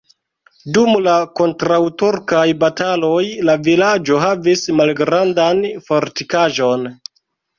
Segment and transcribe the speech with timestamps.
[0.75, 6.89] Dum la kontraŭturkaj bataloj la vilaĝo havis malgrandan fortikaĵon.